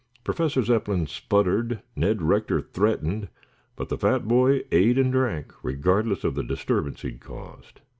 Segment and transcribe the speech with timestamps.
[0.23, 3.27] Professor Zepplin sputtered, Ned Rector threatened,
[3.75, 7.81] but the fat boy ate and drank, regardless of the disturbance he had caused.